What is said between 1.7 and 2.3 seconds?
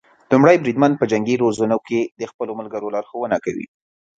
کې د